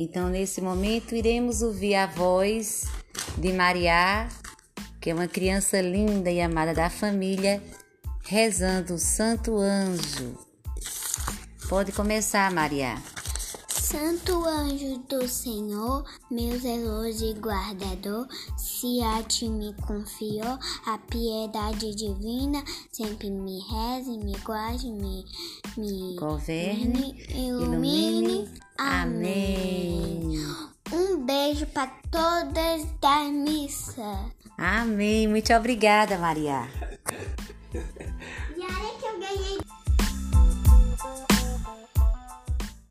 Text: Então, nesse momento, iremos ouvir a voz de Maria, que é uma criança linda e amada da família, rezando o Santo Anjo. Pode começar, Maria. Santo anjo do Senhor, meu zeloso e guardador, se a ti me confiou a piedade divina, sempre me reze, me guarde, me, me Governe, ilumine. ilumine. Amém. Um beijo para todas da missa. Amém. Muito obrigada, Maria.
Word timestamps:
Então, 0.00 0.28
nesse 0.28 0.60
momento, 0.60 1.16
iremos 1.16 1.60
ouvir 1.60 1.96
a 1.96 2.06
voz 2.06 2.84
de 3.36 3.52
Maria, 3.52 4.28
que 5.00 5.10
é 5.10 5.14
uma 5.14 5.26
criança 5.26 5.80
linda 5.80 6.30
e 6.30 6.40
amada 6.40 6.72
da 6.72 6.88
família, 6.88 7.60
rezando 8.24 8.94
o 8.94 8.98
Santo 8.98 9.56
Anjo. 9.58 10.38
Pode 11.68 11.90
começar, 11.90 12.48
Maria. 12.52 12.94
Santo 13.66 14.44
anjo 14.44 14.98
do 15.08 15.26
Senhor, 15.26 16.04
meu 16.30 16.58
zeloso 16.58 17.24
e 17.24 17.32
guardador, 17.32 18.28
se 18.58 19.00
a 19.02 19.22
ti 19.22 19.48
me 19.48 19.74
confiou 19.86 20.58
a 20.84 20.98
piedade 21.10 21.94
divina, 21.94 22.62
sempre 22.92 23.30
me 23.30 23.60
reze, 23.60 24.18
me 24.18 24.36
guarde, 24.44 24.92
me, 24.92 25.24
me 25.78 26.16
Governe, 26.16 27.16
ilumine. 27.30 28.44
ilumine. 28.44 28.68
Amém. 28.78 29.86
Um 29.86 29.87
beijo 31.48 31.66
para 31.68 31.90
todas 32.10 32.84
da 33.00 33.24
missa. 33.24 34.26
Amém. 34.58 35.26
Muito 35.26 35.52
obrigada, 35.54 36.18
Maria. 36.18 36.68